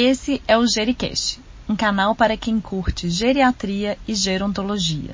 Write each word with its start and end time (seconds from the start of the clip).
Esse 0.00 0.40
é 0.46 0.56
o 0.56 0.64
Gericast, 0.64 1.40
um 1.68 1.74
canal 1.74 2.14
para 2.14 2.36
quem 2.36 2.60
curte 2.60 3.10
geriatria 3.10 3.98
e 4.06 4.14
gerontologia. 4.14 5.12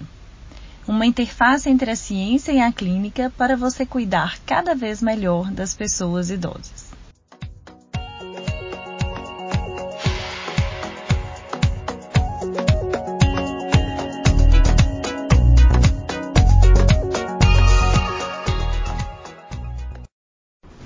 Uma 0.86 1.06
interface 1.06 1.70
entre 1.70 1.90
a 1.90 1.96
ciência 1.96 2.52
e 2.52 2.60
a 2.60 2.70
clínica 2.70 3.32
para 3.34 3.56
você 3.56 3.86
cuidar 3.86 4.38
cada 4.44 4.74
vez 4.74 5.00
melhor 5.00 5.50
das 5.50 5.72
pessoas 5.72 6.28
idosas. 6.28 6.83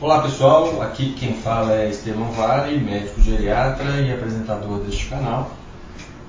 Olá 0.08 0.22
pessoal, 0.22 0.80
aqui 0.80 1.12
quem 1.12 1.34
fala 1.34 1.74
é 1.74 1.90
Estevão 1.90 2.32
Vale, 2.32 2.78
médico 2.78 3.20
geriatra 3.20 4.00
e 4.00 4.10
apresentador 4.10 4.78
deste 4.78 5.04
canal. 5.04 5.50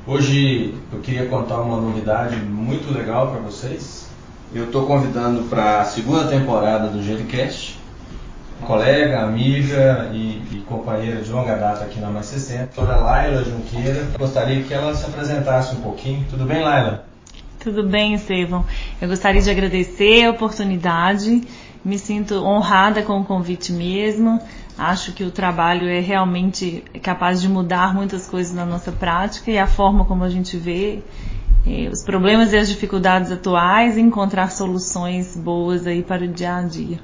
Hoje 0.06 0.76
eu 0.92 1.00
queria 1.00 1.28
contar 1.28 1.62
uma 1.62 1.80
novidade 1.80 2.36
muito 2.36 2.94
legal 2.94 3.32
para 3.32 3.40
vocês. 3.40 4.10
Eu 4.54 4.66
estou 4.66 4.86
convidando 4.86 5.44
para 5.44 5.80
a 5.80 5.86
segunda 5.86 6.28
temporada 6.28 6.90
do 6.90 7.02
Gericast 7.02 7.80
colega, 8.68 9.22
amiga 9.22 10.10
e, 10.12 10.42
e, 10.52 10.64
companheira 10.68 11.22
de 11.22 11.32
longa 11.32 11.56
data 11.56 11.86
aqui 11.86 12.02
na 12.02 12.10
Mais 12.10 12.26
60, 12.26 12.62
a 12.62 12.66
doutora 12.66 12.98
Laila 12.98 13.46
Junqueira. 13.46 14.10
Gostaria 14.20 14.62
que 14.62 14.74
ela 14.74 14.94
se 14.94 15.06
apresentasse 15.06 15.74
um 15.74 15.80
pouquinho. 15.80 16.26
Tudo 16.30 16.44
bem, 16.44 16.62
Laila? 16.62 17.06
Tudo 17.62 17.84
bem, 17.84 18.14
Estevão. 18.14 18.66
Eu 19.02 19.08
gostaria 19.08 19.42
de 19.42 19.50
agradecer 19.50 20.26
a 20.26 20.32
oportunidade 20.32 21.48
me 21.84 21.98
sinto 21.98 22.36
honrada 22.44 23.02
com 23.02 23.20
o 23.20 23.26
convite 23.26 23.72
mesmo. 23.72 24.40
Acho 24.78 25.12
que 25.12 25.24
o 25.24 25.32
trabalho 25.32 25.88
é 25.88 26.00
realmente 26.00 26.84
capaz 27.02 27.42
de 27.42 27.50
mudar 27.50 27.94
muitas 27.94 28.28
coisas 28.28 28.54
na 28.54 28.66
nossa 28.66 28.92
prática 28.92 29.52
e 29.52 29.58
a 29.58 29.68
forma 29.68 30.06
como 30.06 30.24
a 30.24 30.30
gente 30.30 30.56
vê 30.58 31.00
eh, 31.68 31.90
os 31.92 32.04
problemas 32.04 32.54
e 32.54 32.58
as 32.58 32.70
dificuldades 32.70 33.32
atuais 33.32 33.98
e 33.98 34.02
encontrar 34.02 34.52
soluções 34.52 35.36
boas 35.36 35.86
aí 35.86 36.02
para 36.02 36.24
o 36.24 36.28
dia 36.28 36.56
a 36.56 36.62
dia. 36.62 37.00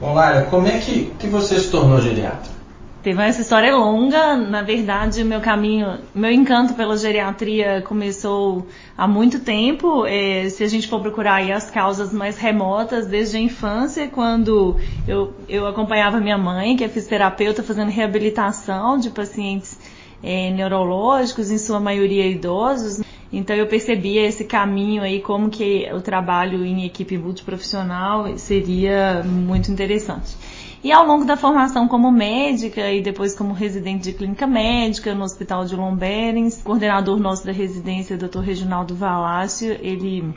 Bom, 0.00 0.14
Lara, 0.14 0.42
como 0.46 0.66
é 0.66 0.78
que, 0.78 1.12
que 1.18 1.28
você 1.28 1.60
se 1.60 1.70
tornou 1.70 2.00
geriatra? 2.00 2.61
Teve 3.02 3.20
essa 3.20 3.40
história 3.40 3.74
longa, 3.74 4.36
na 4.36 4.62
verdade, 4.62 5.24
meu 5.24 5.40
caminho, 5.40 5.98
meu 6.14 6.30
encanto 6.30 6.74
pela 6.74 6.96
geriatria 6.96 7.82
começou 7.82 8.64
há 8.96 9.08
muito 9.08 9.40
tempo. 9.40 10.06
É, 10.06 10.48
se 10.48 10.62
a 10.62 10.68
gente 10.68 10.86
for 10.86 11.00
procurar 11.00 11.34
aí 11.34 11.50
as 11.50 11.68
causas 11.68 12.12
mais 12.12 12.38
remotas, 12.38 13.08
desde 13.08 13.38
a 13.38 13.40
infância, 13.40 14.06
quando 14.06 14.76
eu, 15.08 15.34
eu 15.48 15.66
acompanhava 15.66 16.20
minha 16.20 16.38
mãe, 16.38 16.76
que 16.76 16.84
é 16.84 16.88
fisioterapeuta, 16.88 17.60
fazendo 17.64 17.88
reabilitação 17.88 18.96
de 18.96 19.10
pacientes 19.10 19.76
é, 20.22 20.52
neurológicos, 20.52 21.50
em 21.50 21.58
sua 21.58 21.80
maioria 21.80 22.24
idosos. 22.24 23.02
Então 23.32 23.56
eu 23.56 23.66
percebia 23.66 24.24
esse 24.28 24.44
caminho 24.44 25.02
aí, 25.02 25.20
como 25.20 25.50
que 25.50 25.90
o 25.92 26.00
trabalho 26.00 26.64
em 26.64 26.84
equipe 26.84 27.18
multiprofissional 27.18 28.38
seria 28.38 29.24
muito 29.24 29.72
interessante. 29.72 30.36
E 30.84 30.90
ao 30.90 31.06
longo 31.06 31.24
da 31.24 31.36
formação 31.36 31.86
como 31.86 32.10
médica 32.10 32.90
e 32.90 33.00
depois 33.00 33.36
como 33.36 33.52
residente 33.52 34.02
de 34.04 34.12
clínica 34.14 34.46
médica 34.46 35.14
no 35.14 35.22
Hospital 35.22 35.64
de 35.64 35.76
Lomberens, 35.76 36.60
coordenador 36.60 37.20
nosso 37.20 37.46
da 37.46 37.52
residência, 37.52 38.16
Dr. 38.16 38.40
Reginaldo 38.40 38.94
Valácio, 38.94 39.78
ele, 39.80 40.34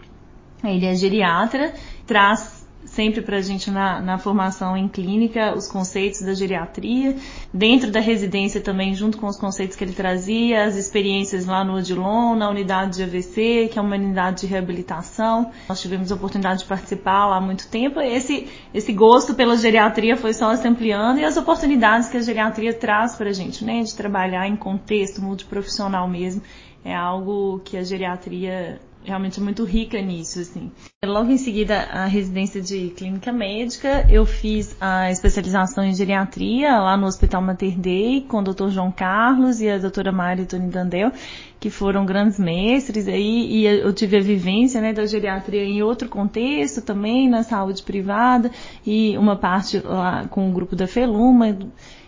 ele 0.63 0.85
é 0.85 0.93
geriatra, 0.93 1.73
traz 2.05 2.64
sempre 2.95 3.21
para 3.21 3.37
a 3.37 3.41
gente 3.41 3.69
na, 3.69 3.99
na, 3.99 4.17
formação 4.17 4.75
em 4.77 4.87
clínica 4.87 5.53
os 5.53 5.67
conceitos 5.67 6.21
da 6.21 6.33
geriatria, 6.33 7.15
dentro 7.53 7.91
da 7.91 7.99
residência 7.99 8.61
também, 8.61 8.95
junto 8.95 9.17
com 9.17 9.27
os 9.27 9.37
conceitos 9.37 9.75
que 9.75 9.83
ele 9.83 9.91
trazia, 9.91 10.63
as 10.63 10.77
experiências 10.77 11.45
lá 11.45 11.63
no 11.63 11.75
Odilon, 11.75 12.35
na 12.35 12.49
unidade 12.49 12.95
de 12.95 13.03
AVC, 13.03 13.69
que 13.71 13.77
é 13.77 13.81
uma 13.81 13.95
unidade 13.95 14.41
de 14.41 14.47
reabilitação. 14.47 15.51
Nós 15.67 15.81
tivemos 15.81 16.09
a 16.11 16.15
oportunidade 16.15 16.59
de 16.59 16.65
participar 16.65 17.27
lá 17.27 17.37
há 17.37 17.41
muito 17.41 17.67
tempo. 17.67 17.99
Esse, 17.99 18.47
esse 18.73 18.93
gosto 18.93 19.35
pela 19.35 19.57
geriatria 19.57 20.15
foi 20.15 20.33
só 20.33 20.55
se 20.55 20.65
ampliando 20.65 21.19
e 21.19 21.25
as 21.25 21.35
oportunidades 21.35 22.07
que 22.07 22.15
a 22.15 22.21
geriatria 22.21 22.73
traz 22.73 23.15
para 23.15 23.29
a 23.29 23.33
gente, 23.33 23.65
né, 23.65 23.81
de 23.81 23.93
trabalhar 23.93 24.47
em 24.47 24.55
contexto 24.55 25.21
multiprofissional 25.21 26.07
mesmo, 26.07 26.41
é 26.83 26.95
algo 26.95 27.59
que 27.65 27.75
a 27.75 27.83
geriatria 27.83 28.79
realmente 29.05 29.39
muito 29.39 29.63
rica 29.63 30.01
nisso, 30.01 30.39
assim. 30.39 30.71
Logo 31.03 31.31
em 31.31 31.37
seguida, 31.37 31.83
a 31.91 32.05
residência 32.05 32.61
de 32.61 32.89
clínica 32.89 33.31
médica, 33.31 34.05
eu 34.09 34.25
fiz 34.25 34.75
a 34.81 35.11
especialização 35.11 35.83
em 35.83 35.93
geriatria 35.93 36.77
lá 36.79 36.97
no 36.97 37.05
Hospital 37.05 37.41
Mater 37.41 37.77
Dei 37.77 38.21
com 38.21 38.39
o 38.39 38.43
Dr. 38.43 38.69
João 38.69 38.91
Carlos 38.91 39.61
e 39.61 39.69
a 39.69 39.77
doutora 39.77 40.11
Mari 40.11 40.45
Tony 40.45 40.69
Dandel, 40.69 41.11
que 41.59 41.69
foram 41.69 42.05
grandes 42.05 42.39
mestres 42.39 43.07
aí, 43.07 43.47
e 43.49 43.65
eu 43.65 43.93
tive 43.93 44.17
a 44.17 44.21
vivência, 44.21 44.81
né, 44.81 44.93
da 44.93 45.05
geriatria 45.05 45.63
em 45.63 45.81
outro 45.81 46.09
contexto 46.09 46.81
também, 46.81 47.29
na 47.29 47.43
saúde 47.43 47.83
privada, 47.83 48.51
e 48.85 49.17
uma 49.17 49.35
parte 49.35 49.79
lá 49.79 50.27
com 50.27 50.49
o 50.49 50.53
grupo 50.53 50.75
da 50.75 50.87
Feluma, 50.87 51.57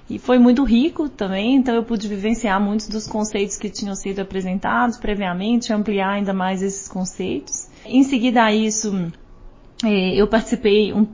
e 0.10 0.18
foi 0.18 0.40
muito 0.40 0.64
rico 0.64 1.10
também, 1.10 1.56
então 1.56 1.76
eu 1.76 1.84
pude 1.84 2.08
vivenciar 2.08 2.62
muitos 2.62 2.88
dos 2.88 3.08
conceitos 3.08 3.58
que 3.58 3.70
tinham 3.70 3.94
sido 3.94 4.22
apresentados 4.22 4.98
previamente, 4.98 5.74
ampliar 5.74 6.12
ainda 6.12 6.34
mais 6.34 6.62
esses 6.62 6.88
conceitos. 6.88 7.68
Em 7.86 8.04
seguida 8.04 8.44
a 8.44 8.54
isso, 8.54 9.12
é, 9.84 10.16
eu 10.16 10.26
participei, 10.26 10.94
um, 10.94 11.06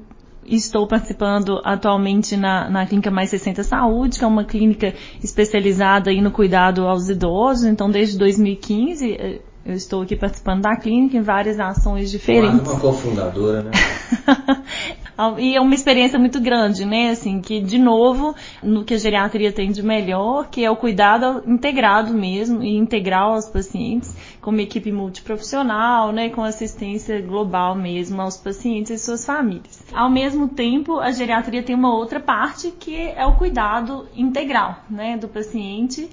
estou 0.45 0.85
participando 0.85 1.59
atualmente 1.63 2.37
na, 2.37 2.69
na 2.69 2.85
Clínica 2.85 3.09
Mais 3.09 3.31
60 3.31 3.63
Saúde, 3.63 4.19
que 4.19 4.25
é 4.25 4.27
uma 4.27 4.43
clínica 4.43 4.93
especializada 5.23 6.11
aí 6.11 6.21
no 6.21 6.29
cuidado 6.29 6.87
aos 6.87 7.09
idosos, 7.09 7.65
então 7.65 7.89
desde 7.89 8.15
2015 8.19 9.11
é, 9.11 9.41
eu 9.65 9.73
estou 9.73 10.03
aqui 10.03 10.15
participando 10.15 10.61
da 10.61 10.75
clínica 10.75 11.17
em 11.17 11.21
várias 11.21 11.59
ações 11.59 12.11
diferentes. 12.11 12.59
Quase 12.59 12.71
uma 12.71 12.79
cofundadora, 12.79 13.63
né? 13.63 13.71
E 15.37 15.55
é 15.55 15.61
uma 15.61 15.75
experiência 15.75 16.17
muito 16.17 16.39
grande, 16.39 16.85
né? 16.85 17.09
Assim, 17.09 17.39
que 17.39 17.59
de 17.59 17.77
novo, 17.77 18.35
no 18.61 18.83
que 18.83 18.93
a 18.93 18.97
geriatria 18.97 19.51
tem 19.51 19.71
de 19.71 19.83
melhor, 19.83 20.47
que 20.49 20.63
é 20.63 20.71
o 20.71 20.75
cuidado 20.75 21.43
integrado 21.45 22.13
mesmo 22.13 22.63
e 22.63 22.75
integral 22.75 23.33
aos 23.33 23.47
pacientes, 23.47 24.15
com 24.41 24.49
uma 24.49 24.61
equipe 24.61 24.91
multiprofissional, 24.91 26.11
né? 26.11 26.29
Com 26.29 26.43
assistência 26.43 27.21
global 27.21 27.75
mesmo 27.75 28.21
aos 28.21 28.37
pacientes 28.37 28.91
e 28.91 28.97
suas 28.97 29.25
famílias. 29.25 29.83
Ao 29.93 30.09
mesmo 30.09 30.47
tempo, 30.47 30.99
a 30.99 31.11
geriatria 31.11 31.61
tem 31.61 31.75
uma 31.75 31.93
outra 31.93 32.19
parte 32.19 32.71
que 32.71 32.95
é 32.95 33.25
o 33.25 33.35
cuidado 33.35 34.07
integral, 34.15 34.83
né? 34.89 35.17
Do 35.17 35.27
paciente 35.27 36.09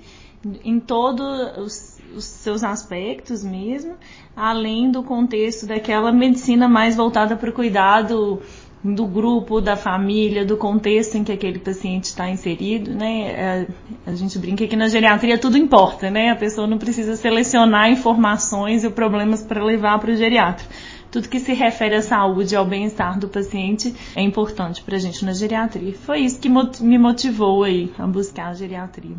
em 0.65 0.81
todos 0.81 1.59
os, 1.59 1.99
os, 2.17 2.25
seus 2.25 2.65
aspectos 2.65 3.45
mesmo, 3.45 3.95
além 4.35 4.91
do 4.91 5.03
contexto 5.03 5.67
daquela 5.67 6.11
medicina 6.13 6.67
mais 6.67 6.97
voltada 6.97 7.37
para 7.37 7.51
o 7.51 7.53
cuidado 7.53 8.41
do 8.83 9.07
grupo, 9.07 9.61
da 9.61 9.77
família, 9.77 10.45
do 10.45 10.57
contexto 10.57 11.17
em 11.17 11.23
que 11.23 11.31
aquele 11.31 11.59
paciente 11.59 12.05
está 12.05 12.31
inserido, 12.31 12.95
né? 12.95 13.21
É, 13.31 13.67
a 14.07 14.15
gente 14.15 14.39
brinca 14.39 14.67
que 14.67 14.75
na 14.75 14.89
geriatria 14.89 15.37
tudo 15.37 15.59
importa, 15.59 16.11
né? 16.11 16.31
A 16.31 16.37
pessoa 16.37 16.67
não 16.67 16.79
precisa 16.79 17.15
selecionar 17.15 17.91
informações 17.91 18.83
e 18.83 18.89
problemas 18.89 19.43
para 19.43 19.63
levar 19.63 19.99
para 19.99 20.11
o 20.11 20.17
geriatra. 20.17 20.67
Tudo 21.11 21.29
que 21.29 21.41
se 21.41 21.53
refere 21.53 21.97
à 21.97 22.03
saúde 22.03 22.55
e 22.55 22.57
ao 22.57 22.65
bem-estar 22.65 23.19
do 23.19 23.29
paciente 23.29 23.95
é 24.15 24.23
importante 24.23 24.83
para 24.83 24.97
a 24.97 24.99
gente 24.99 25.25
na 25.25 25.35
geriatria. 25.35 25.93
Foi 25.93 26.21
isso 26.21 26.39
que 26.39 26.49
me 26.49 26.97
motivou 26.97 27.65
aí 27.65 27.93
a 27.99 28.07
buscar 28.07 28.49
a 28.49 28.55
geriatria. 28.55 29.17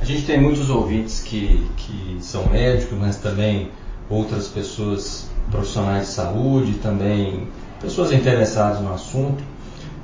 A 0.00 0.04
gente 0.04 0.26
tem 0.26 0.40
muitos 0.40 0.68
ouvintes 0.68 1.20
que, 1.22 1.64
que 1.76 2.16
são 2.20 2.48
médicos, 2.48 2.98
mas 2.98 3.16
também 3.16 3.70
outras 4.10 4.48
pessoas 4.48 5.30
profissionais 5.50 6.08
de 6.08 6.12
saúde, 6.14 6.74
também 6.74 7.46
pessoas 7.82 8.12
interessadas 8.12 8.80
no 8.80 8.94
assunto. 8.94 9.42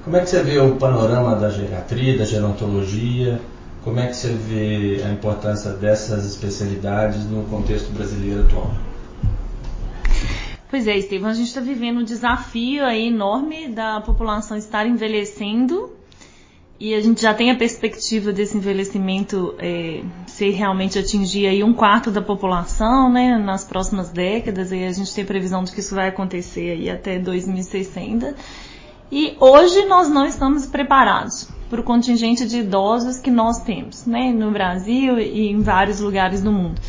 Como 0.05 0.17
é 0.17 0.21
que 0.21 0.29
você 0.29 0.43
vê 0.43 0.59
o 0.59 0.75
panorama 0.77 1.37
da 1.37 1.49
geriatria, 1.49 2.19
da 2.19 2.25
gerontologia? 2.25 3.41
Como 3.85 4.01
é 4.01 4.09
que 4.09 4.17
você 4.17 4.33
vê 4.33 5.03
a 5.05 5.11
importância 5.11 5.71
dessas 5.71 6.27
especialidades 6.27 7.25
no 7.25 7.45
contexto 7.45 7.91
brasileiro 7.93 8.43
atual? 8.43 8.71
Pois 10.71 10.87
é, 10.87 10.99
Estevam, 10.99 11.31
a 11.31 11.35
gente 11.35 11.47
está 11.47 11.61
vivendo 11.61 11.99
um 11.99 12.05
desafio 12.05 12.85
enorme 12.89 13.69
da 13.69 14.01
população 14.03 14.57
estar 14.57 14.87
envelhecendo 14.87 15.98
e 16.81 16.95
a 16.95 17.01
gente 17.01 17.21
já 17.21 17.35
tem 17.35 17.51
a 17.51 17.57
perspectiva 17.57 18.33
desse 18.33 18.57
envelhecimento 18.57 19.55
é, 19.59 20.01
ser 20.27 20.51
realmente 20.51 20.97
atingir 20.97 21.49
aí 21.49 21.65
um 21.65 21.75
quarto 21.75 22.09
da 22.09 22.23
população, 22.23 23.11
né, 23.11 23.37
nas 23.37 23.65
próximas 23.65 24.11
décadas, 24.11 24.71
e 24.71 24.85
a 24.85 24.93
gente 24.93 25.13
tem 25.13 25.25
previsão 25.25 25.65
de 25.65 25.73
que 25.73 25.81
isso 25.81 25.95
vai 25.95 26.07
acontecer 26.07 26.71
aí 26.71 26.89
até 26.89 27.19
2600. 27.19 28.35
E 29.11 29.37
hoje 29.41 29.87
nós 29.87 30.09
não 30.09 30.25
estamos 30.25 30.67
preparados 30.67 31.49
para 31.69 31.81
o 31.81 31.85
contingente 31.85 32.47
de 32.47 32.59
idosos 32.59 33.19
que 33.19 33.31
nós 33.31 33.61
temos, 33.63 34.07
né, 34.07 34.33
no 34.33 34.53
Brasil 34.53 35.19
e 35.19 35.49
em 35.51 35.61
vários 35.61 35.99
lugares 35.99 36.41
do 36.41 36.53
mundo. 36.53 36.81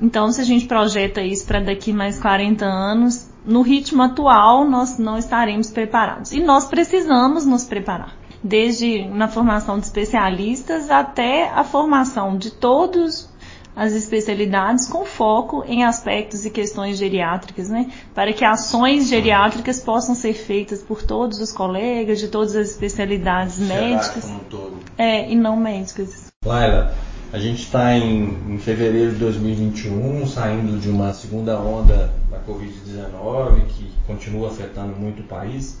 Então, 0.00 0.30
se 0.30 0.40
a 0.40 0.44
gente 0.44 0.66
projeta 0.66 1.22
isso 1.22 1.46
para 1.46 1.60
daqui 1.60 1.92
mais 1.92 2.18
40 2.18 2.66
anos, 2.66 3.30
no 3.46 3.62
ritmo 3.62 4.02
atual 4.02 4.68
nós 4.68 4.98
não 4.98 5.16
estaremos 5.16 5.70
preparados. 5.70 6.32
E 6.32 6.40
nós 6.40 6.66
precisamos 6.66 7.46
nos 7.46 7.64
preparar. 7.64 8.21
Desde 8.42 9.04
na 9.08 9.28
formação 9.28 9.78
de 9.78 9.86
especialistas 9.86 10.90
até 10.90 11.48
a 11.48 11.62
formação 11.62 12.36
de 12.36 12.50
todos 12.50 13.30
as 13.74 13.92
especialidades 13.92 14.86
com 14.86 15.04
foco 15.04 15.64
em 15.66 15.84
aspectos 15.84 16.44
e 16.44 16.50
questões 16.50 16.98
geriátricas, 16.98 17.70
né? 17.70 17.90
Para 18.14 18.32
que 18.32 18.44
ações 18.44 19.08
geriátricas 19.08 19.80
possam 19.80 20.14
ser 20.14 20.34
feitas 20.34 20.82
por 20.82 21.02
todos 21.02 21.40
os 21.40 21.52
colegas 21.52 22.20
de 22.20 22.28
todas 22.28 22.54
as 22.54 22.70
especialidades 22.70 23.58
médicas 23.58 24.26
um 24.26 24.78
é, 24.98 25.30
e 25.30 25.34
não 25.34 25.56
médicas. 25.56 26.30
Laila, 26.44 26.94
a 27.32 27.38
gente 27.38 27.62
está 27.62 27.96
em, 27.96 28.36
em, 28.46 28.58
fevereiro 28.58 29.12
de 29.12 29.18
2021, 29.18 30.26
saindo 30.26 30.78
de 30.78 30.90
uma 30.90 31.14
segunda 31.14 31.58
onda 31.58 32.12
da 32.30 32.38
Covid-19 32.40 33.64
que 33.68 33.90
continua 34.06 34.48
afetando 34.48 34.94
muito 34.94 35.22
o 35.22 35.24
país. 35.24 35.80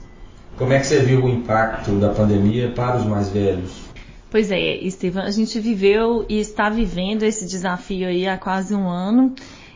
Como 0.56 0.72
é 0.72 0.78
que 0.78 0.86
você 0.86 1.00
viu 1.00 1.24
o 1.24 1.28
impacto 1.28 1.92
da 1.92 2.10
pandemia 2.10 2.70
para 2.70 2.98
os 2.98 3.06
mais 3.06 3.30
velhos? 3.30 3.82
Pois 4.30 4.50
é, 4.50 4.76
Estevam, 4.76 5.24
a 5.24 5.30
gente 5.30 5.60
viveu 5.60 6.24
e 6.28 6.38
está 6.38 6.70
vivendo 6.70 7.22
esse 7.22 7.46
desafio 7.46 8.08
aí 8.08 8.26
há 8.26 8.38
quase 8.38 8.74
um 8.74 8.88
ano. 8.88 9.34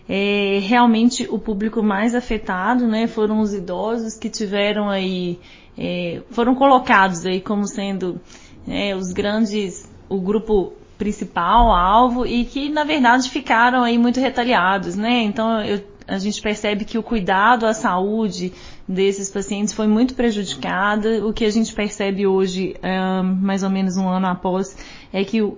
É, 0.08 0.60
realmente 0.62 1.26
o 1.28 1.38
público 1.38 1.82
mais 1.82 2.14
afetado, 2.14 2.86
né, 2.86 3.06
foram 3.06 3.40
os 3.40 3.52
idosos 3.52 4.16
que 4.16 4.30
tiveram 4.30 4.88
aí, 4.88 5.38
é, 5.76 6.22
foram 6.30 6.54
colocados 6.54 7.26
aí 7.26 7.40
como 7.40 7.66
sendo 7.66 8.20
é, 8.68 8.94
os 8.94 9.12
grandes, 9.12 9.90
o 10.08 10.20
grupo 10.20 10.72
principal, 10.96 11.70
alvo, 11.70 12.24
e 12.24 12.44
que 12.44 12.68
na 12.68 12.84
verdade 12.84 13.28
ficaram 13.28 13.82
aí 13.82 13.98
muito 13.98 14.20
retaliados, 14.20 14.96
né? 14.96 15.22
Então 15.22 15.60
eu, 15.60 15.80
a 16.06 16.18
gente 16.18 16.40
percebe 16.40 16.84
que 16.84 16.98
o 16.98 17.02
cuidado 17.02 17.66
à 17.66 17.74
saúde 17.74 18.52
desses 18.86 19.28
pacientes 19.28 19.74
foi 19.74 19.86
muito 19.86 20.14
prejudicada. 20.14 21.26
O 21.26 21.32
que 21.32 21.44
a 21.44 21.50
gente 21.50 21.72
percebe 21.74 22.26
hoje, 22.26 22.74
mais 23.40 23.62
ou 23.62 23.70
menos 23.70 23.96
um 23.96 24.08
ano 24.08 24.26
após, 24.26 24.76
é 25.12 25.24
que 25.24 25.40
uh, 25.40 25.56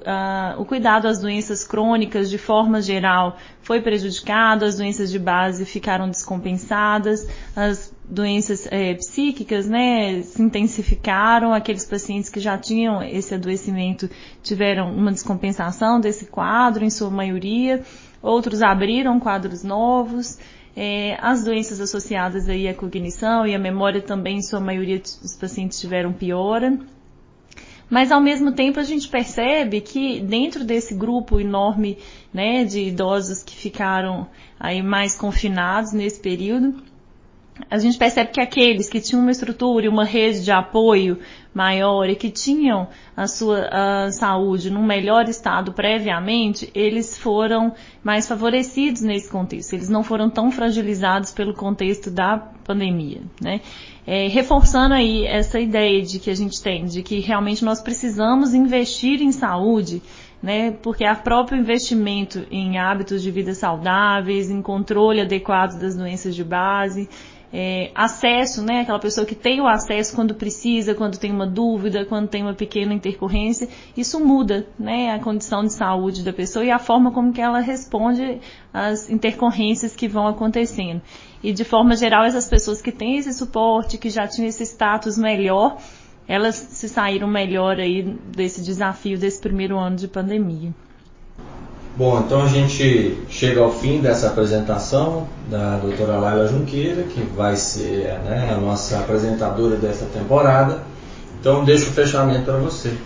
o 0.56 0.64
cuidado 0.64 1.06
às 1.06 1.20
doenças 1.20 1.64
crônicas, 1.64 2.30
de 2.30 2.38
forma 2.38 2.80
geral, 2.80 3.36
foi 3.60 3.80
prejudicado, 3.80 4.64
as 4.64 4.76
doenças 4.76 5.10
de 5.10 5.18
base 5.18 5.64
ficaram 5.66 6.08
descompensadas, 6.08 7.28
as 7.56 7.92
doenças 8.08 8.66
é, 8.70 8.94
psíquicas, 8.94 9.68
né, 9.68 10.22
se 10.22 10.40
intensificaram, 10.40 11.52
aqueles 11.52 11.84
pacientes 11.84 12.30
que 12.30 12.40
já 12.40 12.56
tinham 12.56 13.02
esse 13.02 13.34
adoecimento 13.34 14.08
tiveram 14.42 14.90
uma 14.90 15.12
descompensação 15.12 16.00
desse 16.00 16.26
quadro, 16.26 16.84
em 16.84 16.90
sua 16.90 17.10
maioria, 17.10 17.82
outros 18.22 18.62
abriram 18.62 19.18
quadros 19.20 19.62
novos, 19.62 20.38
é, 20.76 21.16
as 21.20 21.42
doenças 21.42 21.80
associadas 21.80 22.48
aí 22.48 22.68
à 22.68 22.74
cognição 22.74 23.46
e 23.46 23.54
à 23.54 23.58
memória 23.58 24.00
também, 24.00 24.36
em 24.36 24.42
sua 24.42 24.60
maioria, 24.60 25.00
os 25.00 25.34
pacientes 25.34 25.80
tiveram 25.80 26.12
piora. 26.12 26.78
Mas 27.90 28.12
ao 28.12 28.20
mesmo 28.20 28.52
tempo 28.52 28.78
a 28.78 28.84
gente 28.84 29.08
percebe 29.08 29.80
que 29.80 30.20
dentro 30.20 30.62
desse 30.62 30.94
grupo 30.94 31.40
enorme 31.40 31.98
né, 32.32 32.64
de 32.64 32.80
idosos 32.80 33.42
que 33.42 33.56
ficaram 33.56 34.28
aí 34.60 34.82
mais 34.82 35.16
confinados 35.16 35.92
nesse 35.92 36.20
período, 36.20 36.82
a 37.70 37.78
gente 37.78 37.98
percebe 37.98 38.30
que 38.30 38.40
aqueles 38.40 38.88
que 38.88 39.00
tinham 39.00 39.22
uma 39.22 39.30
estrutura 39.30 39.86
e 39.86 39.88
uma 39.88 40.04
rede 40.04 40.44
de 40.44 40.52
apoio 40.52 41.18
maior 41.58 42.08
e 42.08 42.14
que 42.14 42.30
tinham 42.30 42.86
a 43.16 43.26
sua 43.26 43.68
a 43.70 44.12
saúde 44.12 44.70
num 44.70 44.86
melhor 44.86 45.28
estado 45.28 45.72
previamente, 45.72 46.70
eles 46.72 47.18
foram 47.18 47.74
mais 48.02 48.28
favorecidos 48.28 49.02
nesse 49.02 49.28
contexto. 49.28 49.72
Eles 49.72 49.88
não 49.88 50.04
foram 50.04 50.30
tão 50.30 50.52
fragilizados 50.52 51.32
pelo 51.32 51.52
contexto 51.52 52.12
da 52.12 52.38
pandemia, 52.64 53.22
né? 53.40 53.60
É, 54.06 54.28
reforçando 54.28 54.94
aí 54.94 55.26
essa 55.26 55.58
ideia 55.58 56.00
de 56.00 56.20
que 56.20 56.30
a 56.30 56.36
gente 56.36 56.62
tem, 56.62 56.84
de 56.84 57.02
que 57.02 57.18
realmente 57.18 57.64
nós 57.64 57.82
precisamos 57.82 58.54
investir 58.54 59.20
em 59.20 59.32
saúde, 59.32 60.00
né? 60.40 60.70
Porque 60.80 61.04
a 61.04 61.16
próprio 61.16 61.58
investimento 61.58 62.46
em 62.52 62.78
hábitos 62.78 63.20
de 63.20 63.32
vida 63.32 63.52
saudáveis, 63.52 64.48
em 64.48 64.62
controle 64.62 65.20
adequado 65.20 65.78
das 65.80 65.96
doenças 65.96 66.36
de 66.36 66.44
base, 66.44 67.08
é, 67.52 67.90
acesso, 67.94 68.62
né? 68.62 68.80
Aquela 68.80 68.98
pessoa 68.98 69.26
que 69.26 69.34
tem 69.34 69.60
o 69.60 69.66
acesso 69.66 70.14
quando 70.14 70.34
precisa, 70.34 70.94
quando 70.94 71.18
tem 71.18 71.32
uma 71.32 71.46
dúvida, 71.48 72.04
quando 72.04 72.28
tem 72.28 72.42
uma 72.42 72.54
pequena 72.54 72.94
intercorrência, 72.94 73.68
isso 73.96 74.20
muda, 74.20 74.66
né? 74.78 75.12
A 75.12 75.18
condição 75.18 75.64
de 75.64 75.72
saúde 75.72 76.22
da 76.22 76.32
pessoa 76.32 76.64
e 76.64 76.70
a 76.70 76.78
forma 76.78 77.10
como 77.10 77.32
que 77.32 77.40
ela 77.40 77.60
responde 77.60 78.40
às 78.72 79.10
intercorrências 79.10 79.96
que 79.96 80.06
vão 80.06 80.26
acontecendo. 80.26 81.00
E 81.42 81.52
de 81.52 81.64
forma 81.64 81.96
geral, 81.96 82.24
essas 82.24 82.48
pessoas 82.48 82.82
que 82.82 82.92
têm 82.92 83.16
esse 83.16 83.32
suporte, 83.32 83.96
que 83.96 84.10
já 84.10 84.26
tinham 84.26 84.48
esse 84.48 84.64
status 84.64 85.16
melhor, 85.16 85.78
elas 86.26 86.54
se 86.56 86.88
saíram 86.88 87.26
melhor 87.26 87.80
aí 87.80 88.02
desse 88.02 88.62
desafio 88.62 89.18
desse 89.18 89.40
primeiro 89.40 89.78
ano 89.78 89.96
de 89.96 90.06
pandemia. 90.06 90.72
Bom, 91.98 92.20
então 92.20 92.42
a 92.42 92.46
gente 92.46 93.18
chega 93.28 93.60
ao 93.60 93.72
fim 93.72 94.00
dessa 94.00 94.28
apresentação 94.28 95.26
da 95.50 95.78
doutora 95.78 96.16
Laila 96.16 96.46
Junqueira, 96.46 97.02
que 97.02 97.20
vai 97.34 97.56
ser 97.56 98.20
né, 98.20 98.54
a 98.56 98.60
nossa 98.60 99.00
apresentadora 99.00 99.74
dessa 99.74 100.06
temporada. 100.06 100.78
Então 101.40 101.64
deixo 101.64 101.90
o 101.90 101.92
fechamento 101.92 102.44
para 102.44 102.58
você. 102.58 102.96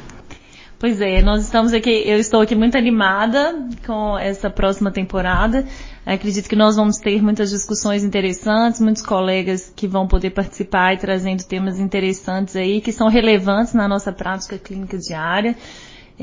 Pois 0.79 1.01
é, 1.01 1.23
nós 1.23 1.45
estamos 1.45 1.73
aqui, 1.73 2.03
eu 2.05 2.19
estou 2.19 2.41
aqui 2.41 2.57
muito 2.57 2.77
animada 2.77 3.69
com 3.87 4.19
essa 4.19 4.51
próxima 4.51 4.91
temporada. 4.91 5.65
Acredito 6.05 6.49
que 6.49 6.57
nós 6.57 6.75
vamos 6.75 6.97
ter 6.97 7.23
muitas 7.23 7.51
discussões 7.51 8.03
interessantes, 8.03 8.81
muitos 8.81 9.03
colegas 9.03 9.73
que 9.77 9.87
vão 9.87 10.09
poder 10.09 10.31
participar 10.31 10.95
e 10.95 10.97
trazendo 10.97 11.45
temas 11.45 11.79
interessantes 11.79 12.57
aí, 12.57 12.81
que 12.81 12.91
são 12.91 13.07
relevantes 13.09 13.75
na 13.75 13.87
nossa 13.87 14.11
prática 14.11 14.59
clínica 14.59 14.99
diária 14.99 15.55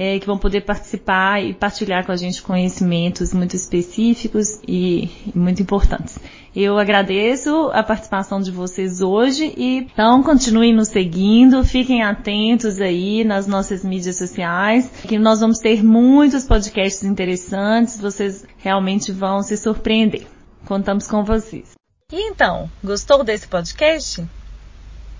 é, 0.02 0.18
que 0.18 0.26
vão 0.26 0.38
poder 0.38 0.62
participar 0.62 1.44
e 1.44 1.54
partilhar 1.54 2.06
com 2.06 2.14
a 2.14 2.16
gente 2.16 2.42
conhecimentos 2.42 3.34
muito 3.34 3.54
específicos 3.54 4.58
e, 4.66 5.10
muito 5.36 5.62
importantes. 5.62 6.18
Eu 6.56 6.80
agradeço 6.80 7.70
a 7.74 7.84
participação 7.84 8.40
de 8.40 8.50
vocês 8.50 9.02
hoje 9.02 9.54
e 9.58 9.80
então 9.80 10.24
continuem 10.24 10.74
nos 10.74 10.88
seguindo, 10.88 11.66
fiquem 11.66 12.02
atentos 12.02 12.80
aí 12.80 13.26
nas 13.26 13.46
nossas 13.46 13.84
mídias 13.84 14.18
sociais, 14.18 14.90
que 15.06 15.20
nós 15.20 15.42
vamos 15.42 15.60
ter 15.60 15.84
muitos 15.84 16.46
podcasts 16.46 17.04
interessantes, 17.04 18.00
vocês 18.00 18.46
realmente 18.58 19.12
vão 19.12 19.44
se 19.44 19.58
surpreender. 19.58 20.26
Contamos 20.66 21.10
com 21.10 21.26
vocês. 21.26 21.72
E 22.10 22.30
então, 22.30 22.72
gostou 22.82 23.22
desse 23.22 23.50
podcast? 23.50 24.26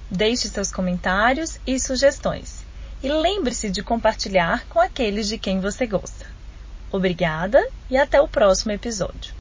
Deixe 0.10 0.48
seus 0.48 0.72
comentários 0.72 1.60
e 1.68 1.78
sugestões 1.78 2.59
e 3.02 3.10
lembre-se 3.10 3.70
de 3.70 3.82
compartilhar 3.82 4.66
com 4.68 4.80
aqueles 4.80 5.28
de 5.28 5.38
quem 5.38 5.60
você 5.60 5.86
gosta. 5.86 6.26
Obrigada 6.92 7.66
e 7.90 7.98
até 7.98 8.20
o 8.20 8.28
próximo 8.28 8.72
episódio. 8.72 9.39